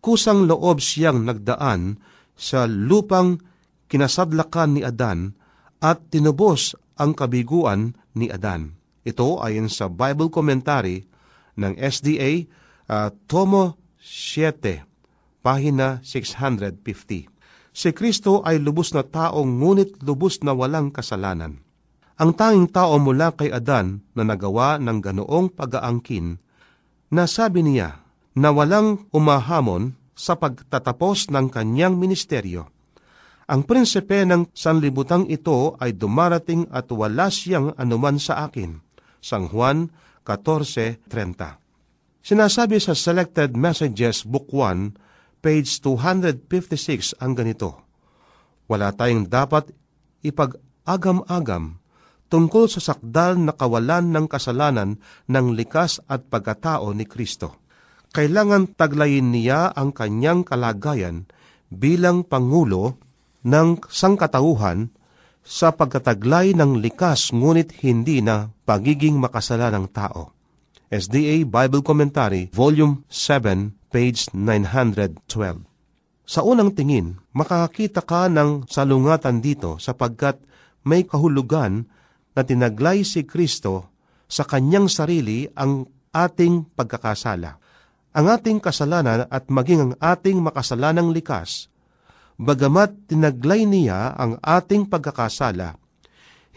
Kusang 0.00 0.46
loob 0.46 0.78
siyang 0.78 1.26
nagdaan 1.26 1.98
sa 2.36 2.68
lupang 2.68 3.40
kinasadlakan 3.90 4.78
ni 4.78 4.82
Adan 4.86 5.34
at 5.82 6.10
tinubos 6.10 6.78
ang 6.96 7.12
kabiguan 7.12 7.94
ni 8.16 8.30
Adan. 8.30 8.76
Ito 9.06 9.38
ayon 9.42 9.70
sa 9.70 9.86
Bible 9.86 10.32
Commentary 10.32 11.06
ng 11.54 11.78
SDA 11.78 12.46
uh, 12.90 13.08
Tomo 13.30 13.78
7, 14.02 14.95
pahina 15.46 16.02
650. 16.02 17.30
Si 17.70 17.88
Kristo 17.94 18.42
ay 18.42 18.58
lubos 18.58 18.90
na 18.90 19.06
taong 19.06 19.62
ngunit 19.62 20.02
lubos 20.02 20.42
na 20.42 20.50
walang 20.50 20.90
kasalanan. 20.90 21.62
Ang 22.18 22.34
tanging 22.34 22.66
tao 22.66 22.98
mula 22.98 23.30
kay 23.30 23.54
Adan 23.54 24.02
na 24.18 24.26
nagawa 24.26 24.82
ng 24.82 24.98
ganoong 24.98 25.54
pag-aangkin, 25.54 26.42
na 27.14 27.30
sabi 27.30 27.62
niya 27.62 28.02
na 28.34 28.50
walang 28.50 29.06
umahamon 29.14 29.94
sa 30.18 30.34
pagtatapos 30.34 31.30
ng 31.30 31.46
kanyang 31.52 31.94
ministeryo. 31.94 32.66
Ang 33.46 33.62
prinsipe 33.62 34.26
ng 34.26 34.50
sanlibutang 34.50 35.30
ito 35.30 35.78
ay 35.78 35.94
dumarating 35.94 36.66
at 36.74 36.90
wala 36.90 37.30
siyang 37.30 37.70
anuman 37.78 38.18
sa 38.18 38.50
akin. 38.50 38.82
Sang 39.22 39.46
Juan 39.46 39.94
14.30 40.26 41.06
Sinasabi 42.26 42.82
sa 42.82 42.98
Selected 42.98 43.54
Messages 43.54 44.26
Book 44.26 44.50
1 44.50 45.05
page 45.46 45.78
256 45.78 47.22
ang 47.22 47.38
ganito, 47.38 47.78
Wala 48.66 48.90
tayong 48.90 49.30
dapat 49.30 49.70
agam-agam 50.82 51.78
tungkol 52.26 52.66
sa 52.66 52.82
sakdal 52.82 53.38
na 53.38 53.54
kawalan 53.54 54.10
ng 54.10 54.26
kasalanan 54.26 54.98
ng 55.30 55.46
likas 55.54 56.02
at 56.10 56.26
pagkatao 56.26 56.90
ni 56.98 57.06
Kristo. 57.06 57.62
Kailangan 58.10 58.74
taglayin 58.74 59.30
niya 59.30 59.70
ang 59.70 59.94
kanyang 59.94 60.42
kalagayan 60.42 61.30
bilang 61.70 62.26
Pangulo 62.26 62.98
ng 63.46 63.86
sangkatauhan 63.86 64.90
sa 65.46 65.70
pagkataglay 65.70 66.58
ng 66.58 66.82
likas 66.82 67.30
ngunit 67.30 67.70
hindi 67.86 68.18
na 68.18 68.50
pagiging 68.66 69.14
makasalanang 69.14 69.86
tao. 69.94 70.34
SDA 70.90 71.46
Bible 71.46 71.86
Commentary, 71.86 72.50
Volume 72.50 73.06
7, 73.06 73.85
page 73.96 74.28
912. 74.36 75.64
Sa 76.28 76.44
unang 76.44 76.76
tingin, 76.76 77.16
makakakita 77.32 78.04
ka 78.04 78.28
ng 78.28 78.68
salungatan 78.68 79.40
dito 79.40 79.80
sapagkat 79.80 80.36
may 80.84 81.08
kahulugan 81.08 81.88
na 82.36 82.44
tinaglay 82.44 83.08
si 83.08 83.24
Kristo 83.24 83.88
sa 84.28 84.44
kanyang 84.44 84.92
sarili 84.92 85.48
ang 85.56 85.88
ating 86.12 86.76
pagkakasala. 86.76 87.56
Ang 88.12 88.26
ating 88.28 88.60
kasalanan 88.60 89.24
at 89.32 89.48
maging 89.48 89.80
ang 89.80 89.92
ating 89.96 90.44
makasalanang 90.44 91.16
likas, 91.16 91.72
bagamat 92.36 93.08
tinaglay 93.08 93.64
niya 93.64 94.12
ang 94.12 94.36
ating 94.44 94.92
pagkakasala, 94.92 95.80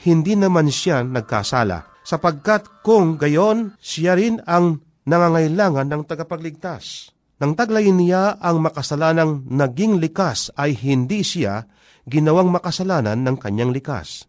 hindi 0.04 0.36
naman 0.36 0.68
siya 0.68 1.08
nagkasala, 1.08 2.04
sapagkat 2.04 2.84
kung 2.84 3.16
gayon, 3.16 3.80
siya 3.80 4.20
rin 4.20 4.44
ang 4.44 4.84
nangangailangan 5.08 5.88
ng 5.88 6.04
tagapagligtas. 6.04 7.16
Nang 7.40 7.56
taglayin 7.56 7.96
niya 7.96 8.36
ang 8.44 8.60
makasalanang 8.60 9.48
naging 9.48 10.04
likas 10.04 10.52
ay 10.60 10.76
hindi 10.76 11.24
siya 11.24 11.64
ginawang 12.04 12.52
makasalanan 12.52 13.24
ng 13.24 13.36
kanyang 13.40 13.72
likas. 13.72 14.28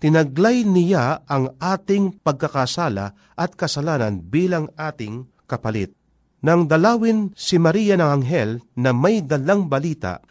Tinaglay 0.00 0.64
niya 0.64 1.28
ang 1.28 1.58
ating 1.60 2.24
pagkakasala 2.24 3.36
at 3.36 3.50
kasalanan 3.52 4.24
bilang 4.24 4.72
ating 4.80 5.28
kapalit. 5.44 5.92
Nang 6.40 6.70
dalawin 6.70 7.34
si 7.34 7.58
Maria 7.58 7.98
ng 7.98 8.22
Anghel 8.22 8.62
na 8.78 8.94
may 8.94 9.20
dalang 9.20 9.66
balita 9.66 10.22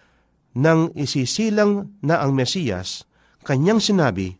nang 0.58 0.90
isisilang 0.98 2.00
na 2.02 2.24
ang 2.24 2.34
Mesiyas, 2.34 3.06
kanyang 3.46 3.78
sinabi, 3.84 4.40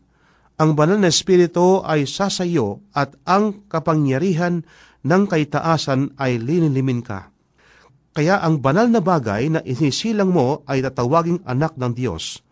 Ang 0.58 0.74
banal 0.74 0.98
na 0.98 1.12
Espiritu 1.12 1.84
ay 1.86 2.10
sasayo 2.10 2.82
at 2.90 3.14
ang 3.22 3.68
kapangyarihan 3.70 4.66
ng 5.06 5.22
kaitaasan 5.30 6.18
ay 6.18 6.42
linilimin 6.42 7.04
ka. 7.06 7.30
Kaya 8.18 8.42
ang 8.42 8.58
banal 8.58 8.90
na 8.90 8.98
bagay 8.98 9.46
na 9.46 9.62
inisilang 9.62 10.34
mo 10.34 10.66
ay 10.66 10.82
tatawaging 10.82 11.38
anak 11.46 11.78
ng 11.78 11.94
Diyos. 11.94 12.42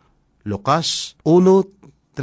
Lukas 0.46 1.18
1.35 1.26 2.14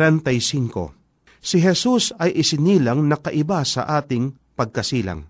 Si 1.43 1.59
Jesus 1.59 2.15
ay 2.23 2.39
isinilang 2.39 3.03
na 3.03 3.19
kaiba 3.19 3.67
sa 3.67 3.83
ating 3.99 4.31
pagkasilang. 4.55 5.27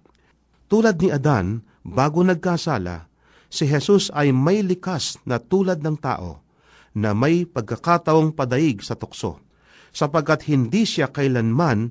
Tulad 0.70 1.02
ni 1.02 1.10
Adan, 1.10 1.66
bago 1.82 2.22
nagkasala, 2.22 3.10
si 3.50 3.66
Jesus 3.66 4.14
ay 4.14 4.30
may 4.30 4.62
likas 4.62 5.18
na 5.26 5.42
tulad 5.42 5.82
ng 5.82 5.98
tao, 5.98 6.46
na 6.94 7.18
may 7.18 7.50
pagkakataong 7.50 8.38
padaig 8.38 8.86
sa 8.86 8.94
tukso, 8.94 9.42
sapagkat 9.90 10.54
hindi 10.54 10.86
siya 10.86 11.10
kailanman 11.10 11.90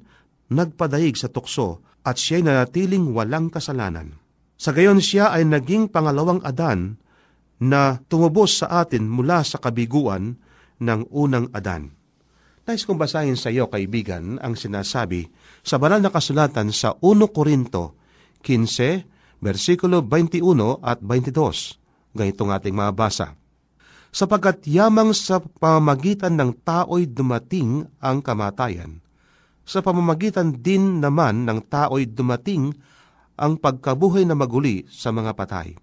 nagpadaig 0.54 1.18
sa 1.18 1.26
tukso 1.26 1.82
at 2.06 2.14
siya'y 2.14 2.46
nanatiling 2.46 3.10
walang 3.10 3.50
kasalanan. 3.50 4.21
Sa 4.62 4.70
gayon 4.70 5.02
siya 5.02 5.34
ay 5.34 5.42
naging 5.42 5.90
pangalawang 5.90 6.38
Adan 6.46 6.94
na 7.58 7.98
tumubos 8.06 8.62
sa 8.62 8.86
atin 8.86 9.10
mula 9.10 9.42
sa 9.42 9.58
kabiguan 9.58 10.38
ng 10.78 11.00
unang 11.10 11.50
Adan. 11.50 11.90
Nais 12.62 12.86
kong 12.86 12.94
basahin 12.94 13.34
sa 13.34 13.50
iyo, 13.50 13.66
kaibigan, 13.66 14.38
ang 14.38 14.54
sinasabi 14.54 15.26
sa 15.66 15.82
banal 15.82 15.98
na 15.98 16.14
kasulatan 16.14 16.70
sa 16.70 16.94
1 16.94 17.34
Korinto 17.34 17.98
15, 18.46 19.42
versikulo 19.42 19.98
21 19.98 20.78
at 20.78 21.02
22. 21.02 22.14
Ganitong 22.14 22.54
ating 22.54 22.78
mabasa. 22.78 23.34
Sapagkat 24.14 24.62
yamang 24.70 25.10
sa 25.10 25.42
pamamagitan 25.42 26.38
ng 26.38 26.62
tao'y 26.62 27.10
dumating 27.10 27.82
ang 27.98 28.22
kamatayan, 28.22 29.02
sa 29.66 29.82
pamamagitan 29.82 30.54
din 30.54 31.02
naman 31.02 31.50
ng 31.50 31.66
tao'y 31.66 32.06
dumating 32.06 32.70
ang 33.42 33.58
pagkabuhay 33.58 34.22
na 34.22 34.38
maguli 34.38 34.86
sa 34.86 35.10
mga 35.10 35.34
patay. 35.34 35.74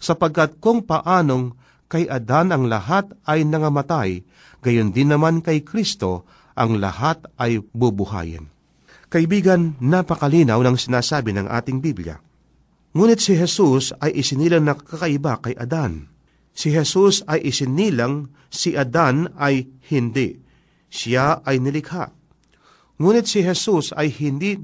Sapagkat 0.00 0.56
kung 0.64 0.88
paanong 0.88 1.52
kay 1.92 2.08
Adan 2.08 2.56
ang 2.56 2.64
lahat 2.72 3.12
ay 3.28 3.44
nangamatay, 3.44 4.24
gayon 4.64 4.96
din 4.96 5.12
naman 5.12 5.44
kay 5.44 5.60
Kristo 5.60 6.24
ang 6.56 6.80
lahat 6.80 7.28
ay 7.36 7.60
bubuhayin. 7.60 8.48
Kaibigan, 9.12 9.76
napakalinaw 9.76 10.56
ng 10.64 10.76
sinasabi 10.80 11.36
ng 11.36 11.44
ating 11.44 11.84
Biblia. 11.84 12.16
Ngunit 12.96 13.20
si 13.20 13.36
Jesus 13.36 13.92
ay 14.00 14.16
isinilang 14.16 14.64
na 14.64 14.72
kakaiba 14.72 15.36
kay 15.44 15.52
Adan. 15.52 16.08
Si 16.56 16.72
Jesus 16.72 17.20
ay 17.28 17.44
isinilang, 17.44 18.32
si 18.48 18.72
Adan 18.72 19.28
ay 19.36 19.68
hindi. 19.92 20.40
Siya 20.88 21.44
ay 21.44 21.60
nilikha. 21.60 22.08
Ngunit 23.00 23.28
si 23.28 23.44
Jesus 23.44 23.92
ay 23.96 24.12
hindi 24.12 24.60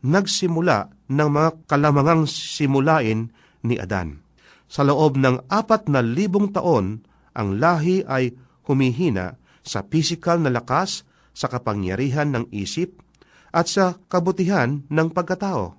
nagsimula 0.00 0.99
ng 1.10 1.28
mga 1.28 1.50
kalamangang 1.66 2.30
simulain 2.30 3.34
ni 3.66 3.76
Adan. 3.76 4.22
Sa 4.70 4.86
loob 4.86 5.18
ng 5.18 5.50
apat 5.50 5.90
na 5.90 5.98
libong 5.98 6.54
taon, 6.54 7.02
ang 7.34 7.58
lahi 7.58 8.06
ay 8.06 8.30
humihina 8.70 9.34
sa 9.66 9.82
pisikal 9.82 10.38
na 10.38 10.54
lakas, 10.54 11.02
sa 11.34 11.50
kapangyarihan 11.50 12.30
ng 12.30 12.44
isip, 12.54 13.02
at 13.50 13.66
sa 13.66 13.98
kabutihan 14.06 14.86
ng 14.86 15.08
pagkatao. 15.10 15.74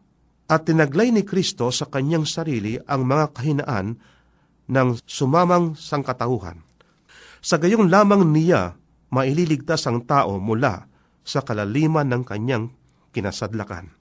At 0.51 0.67
tinaglay 0.67 1.15
ni 1.15 1.23
Kristo 1.23 1.71
sa 1.71 1.87
kanyang 1.87 2.27
sarili 2.27 2.75
ang 2.83 3.07
mga 3.07 3.31
kahinaan 3.31 3.95
ng 4.67 4.89
sumamang 5.07 5.79
sangkatauhan. 5.79 6.59
Sa 7.39 7.55
gayong 7.55 7.87
lamang 7.87 8.27
niya, 8.27 8.75
maililigtas 9.15 9.87
ang 9.87 10.03
tao 10.03 10.35
mula 10.43 10.91
sa 11.23 11.39
kalaliman 11.43 12.07
ng 12.11 12.23
kanyang 12.27 12.75
kinasadlakan. 13.15 14.00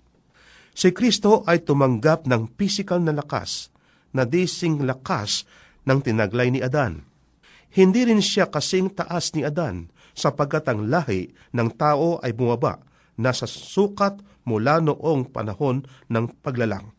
Si 0.75 0.95
Kristo 0.95 1.43
ay 1.45 1.67
tumanggap 1.67 2.31
ng 2.31 2.55
pisikal 2.55 3.03
na 3.03 3.11
lakas 3.11 3.71
na 4.15 4.27
dising 4.27 4.83
lakas 4.87 5.47
ng 5.87 5.99
tinaglay 6.03 6.51
ni 6.51 6.61
Adan. 6.63 7.07
Hindi 7.71 8.03
rin 8.07 8.19
siya 8.19 8.51
kasing 8.51 8.91
taas 8.95 9.31
ni 9.35 9.47
Adan 9.47 9.91
sapagkat 10.15 10.67
ang 10.67 10.91
lahi 10.91 11.31
ng 11.55 11.69
tao 11.79 12.19
ay 12.19 12.35
bumaba 12.35 12.83
na 13.15 13.31
sa 13.31 13.47
sukat 13.47 14.19
mula 14.43 14.83
noong 14.83 15.31
panahon 15.31 15.87
ng 16.11 16.25
paglalang. 16.43 16.91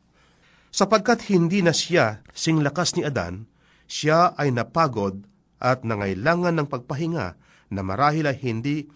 Sapagkat 0.72 1.28
hindi 1.28 1.60
na 1.60 1.76
siya 1.76 2.24
sing 2.32 2.64
lakas 2.64 2.96
ni 2.96 3.04
Adan, 3.04 3.44
siya 3.92 4.32
ay 4.40 4.56
napagod 4.56 5.28
at 5.60 5.84
nangailangan 5.84 6.56
ng 6.56 6.68
pagpahinga 6.72 7.28
na 7.76 7.82
marahil 7.84 8.32
ay 8.32 8.40
hindi 8.40 8.88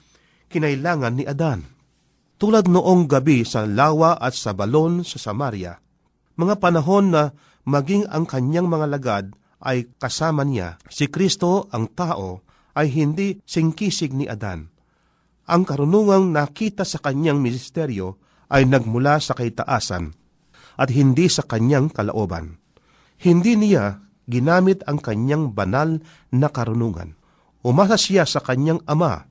kinailangan 0.48 1.14
ni 1.20 1.28
Adan. 1.28 1.75
Tulad 2.36 2.68
noong 2.68 3.08
gabi 3.08 3.48
sa 3.48 3.64
lawa 3.64 4.20
at 4.20 4.36
sa 4.36 4.52
balon 4.52 5.08
sa 5.08 5.16
Samaria, 5.16 5.80
mga 6.36 6.60
panahon 6.60 7.16
na 7.16 7.32
maging 7.64 8.12
ang 8.12 8.28
kanyang 8.28 8.68
mga 8.68 8.88
lagad 8.92 9.26
ay 9.64 9.88
kasama 9.96 10.44
niya, 10.44 10.76
si 10.92 11.08
Kristo 11.08 11.72
ang 11.72 11.88
tao 11.96 12.44
ay 12.76 12.92
hindi 12.92 13.40
singkisig 13.48 14.12
ni 14.12 14.28
Adan. 14.28 14.68
Ang 15.48 15.64
karunungang 15.64 16.36
nakita 16.36 16.84
sa 16.84 17.00
kanyang 17.00 17.40
ministeryo 17.40 18.20
ay 18.52 18.68
nagmula 18.68 19.18
sa 19.24 19.32
kaitaasan 19.32 20.12
at 20.76 20.90
hindi 20.92 21.32
sa 21.32 21.48
kanyang 21.48 21.88
kalaoban. 21.88 22.60
Hindi 23.16 23.56
niya 23.56 24.04
ginamit 24.28 24.84
ang 24.90 25.00
kanyang 25.00 25.56
banal 25.56 26.04
na 26.36 26.52
karunungan. 26.52 27.16
Umasa 27.64 27.96
siya 27.96 28.28
sa 28.28 28.44
kanyang 28.44 28.84
ama 28.86 29.26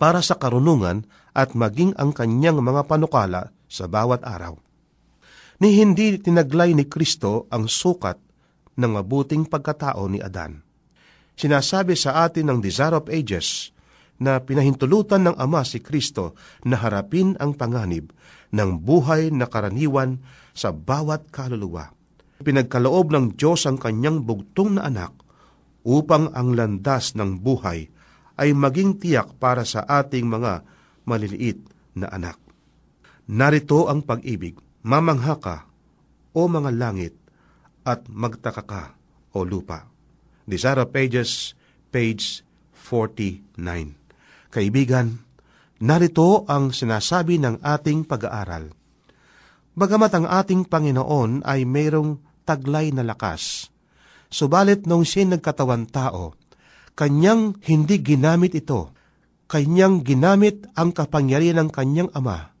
para 0.00 0.24
sa 0.24 0.34
karunungan 0.36 1.04
at 1.34 1.54
maging 1.54 1.94
ang 1.96 2.10
kanyang 2.10 2.58
mga 2.62 2.86
panukala 2.86 3.54
sa 3.70 3.86
bawat 3.86 4.22
araw. 4.26 4.58
Ni 5.60 5.76
hindi 5.76 6.16
tinaglay 6.16 6.72
ni 6.72 6.88
Kristo 6.88 7.46
ang 7.52 7.68
sukat 7.68 8.16
ng 8.80 8.90
mabuting 8.96 9.44
pagkatao 9.44 10.08
ni 10.08 10.18
Adan. 10.18 10.64
Sinasabi 11.36 11.96
sa 11.96 12.24
atin 12.24 12.48
ng 12.48 12.58
Desire 12.64 12.96
of 12.96 13.08
Ages 13.12 13.72
na 14.20 14.40
pinahintulutan 14.40 15.24
ng 15.24 15.36
Ama 15.40 15.64
si 15.64 15.80
Kristo 15.80 16.36
na 16.68 16.76
harapin 16.76 17.36
ang 17.40 17.56
panganib 17.56 18.12
ng 18.52 18.70
buhay 18.80 19.32
na 19.32 19.48
karaniwan 19.48 20.20
sa 20.52 20.72
bawat 20.72 21.32
kaluluwa. 21.32 21.92
Pinagkaloob 22.40 23.12
ng 23.12 23.26
Diyos 23.36 23.64
ang 23.64 23.80
kanyang 23.80 24.24
bugtong 24.24 24.76
na 24.76 24.88
anak 24.88 25.12
upang 25.84 26.32
ang 26.36 26.52
landas 26.52 27.16
ng 27.16 27.40
buhay 27.40 27.88
ay 28.40 28.56
maging 28.56 29.00
tiyak 29.00 29.36
para 29.36 29.64
sa 29.64 29.84
ating 29.84 30.24
mga 30.28 30.64
maliliit 31.10 31.58
na 31.98 32.06
anak. 32.06 32.38
Narito 33.26 33.90
ang 33.90 34.06
pag-ibig, 34.06 34.54
mamangha 34.86 35.34
ka, 35.42 35.56
o 36.30 36.46
mga 36.46 36.70
langit, 36.70 37.14
at 37.82 38.06
magtaka 38.06 38.62
ka, 38.62 38.82
o 39.34 39.42
lupa. 39.42 39.90
Desire 40.46 40.86
Pages, 40.86 41.58
page 41.90 42.46
49. 42.74 43.50
Kaibigan, 44.50 45.18
narito 45.82 46.46
ang 46.46 46.70
sinasabi 46.70 47.38
ng 47.42 47.62
ating 47.62 48.06
pag-aaral. 48.06 48.70
Bagamat 49.74 50.12
ang 50.18 50.26
ating 50.26 50.66
Panginoon 50.66 51.46
ay 51.46 51.62
mayroong 51.66 52.18
taglay 52.42 52.90
na 52.90 53.06
lakas, 53.06 53.70
subalit 54.26 54.90
nung 54.90 55.06
siya 55.06 55.30
nagkatawan 55.30 55.86
tao, 55.86 56.34
kanyang 56.98 57.54
hindi 57.62 58.02
ginamit 58.02 58.58
ito, 58.58 58.90
kanyang 59.50 60.06
ginamit 60.06 60.70
ang 60.78 60.94
kapangyarihan 60.94 61.66
ng 61.66 61.70
kanyang 61.74 62.10
ama. 62.14 62.54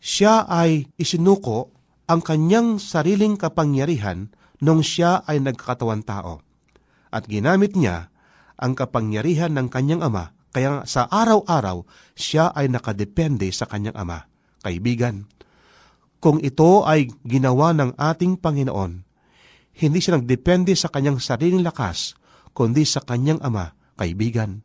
Siya 0.00 0.48
ay 0.48 0.88
isinuko 0.96 1.76
ang 2.08 2.24
kanyang 2.24 2.80
sariling 2.80 3.36
kapangyarihan 3.36 4.32
nung 4.64 4.80
siya 4.80 5.20
ay 5.28 5.44
nagkatawan 5.44 6.00
tao. 6.00 6.40
At 7.12 7.28
ginamit 7.28 7.76
niya 7.76 8.08
ang 8.56 8.72
kapangyarihan 8.72 9.52
ng 9.52 9.68
kanyang 9.68 10.08
ama, 10.08 10.32
kaya 10.56 10.88
sa 10.88 11.04
araw-araw 11.04 11.84
siya 12.16 12.48
ay 12.56 12.72
nakadepende 12.72 13.52
sa 13.52 13.68
kanyang 13.68 14.00
ama. 14.00 14.24
Kaibigan, 14.64 15.28
kung 16.16 16.40
ito 16.40 16.88
ay 16.88 17.12
ginawa 17.28 17.76
ng 17.76 17.92
ating 18.00 18.40
Panginoon, 18.40 19.04
hindi 19.76 19.98
siya 20.00 20.16
nagdepende 20.16 20.72
sa 20.72 20.88
kanyang 20.88 21.20
sariling 21.20 21.60
lakas, 21.60 22.16
kundi 22.56 22.88
sa 22.88 23.04
kanyang 23.04 23.36
ama, 23.44 23.76
kaibigan, 24.00 24.64